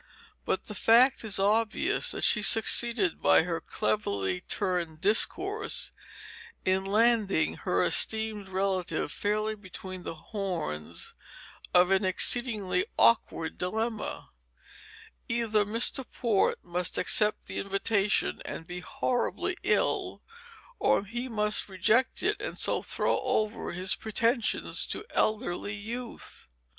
But 0.45 0.63
the 0.63 0.73
fact 0.73 1.23
is 1.23 1.37
obvious 1.37 2.09
that 2.09 2.23
she 2.23 2.41
succeeded 2.41 3.21
by 3.21 3.43
her 3.43 3.61
cleverly 3.61 4.41
turned 4.47 4.99
discourse 4.99 5.91
in 6.65 6.85
landing 6.85 7.53
her 7.57 7.83
esteemed 7.83 8.49
relative 8.49 9.11
fairly 9.11 9.53
between 9.53 10.01
the 10.01 10.15
horns 10.15 11.13
of 11.71 11.91
an 11.91 12.03
exceedingly 12.03 12.87
awkward 12.97 13.59
dilemma: 13.59 14.31
either 15.29 15.65
Mr. 15.65 16.03
Port 16.11 16.57
must 16.63 16.97
accept 16.97 17.45
the 17.45 17.59
invitation 17.59 18.41
and 18.43 18.65
be 18.65 18.79
horribly 18.79 19.55
ill, 19.61 20.23
or 20.79 21.05
he 21.05 21.29
must 21.29 21.69
reject 21.69 22.23
it, 22.23 22.37
and 22.41 22.57
so 22.57 22.81
throw 22.81 23.19
over 23.19 23.71
his 23.71 23.93
pretensions 23.93 24.87
to 24.87 25.05
elderly 25.11 25.75
youth. 25.75 26.47